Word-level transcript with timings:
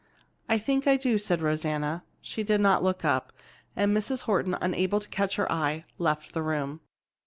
"I 0.49 0.57
think 0.57 0.87
I 0.87 0.97
do," 0.97 1.19
said 1.19 1.41
Rosanna. 1.43 2.03
She 2.21 2.41
did 2.41 2.59
not 2.59 2.81
look 2.81 3.05
up, 3.05 3.31
and 3.75 3.95
Mrs. 3.95 4.23
Horton, 4.23 4.57
unable 4.59 4.99
to 4.99 5.07
catch 5.09 5.35
her 5.35 5.51
eye, 5.51 5.85
left 5.99 6.33
the 6.33 6.41
room. 6.41 6.81